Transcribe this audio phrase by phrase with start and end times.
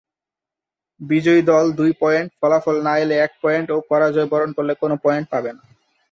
[1.01, 5.51] বিজয়ী দল দুই পয়েন্ট, ফলাফল না এলে এক পয়েন্ট ও পরাজয়বরণ করলে কোন পয়েন্ট পাবে
[5.53, 5.63] না।